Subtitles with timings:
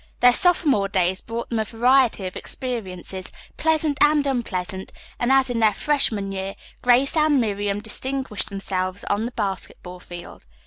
[0.19, 5.59] Their sophomore days brought them a variety of experiences, pleasant and unpleasant, and, as in
[5.59, 10.47] their freshman year, Grace and Miriam distinguished themselves on the basketball field.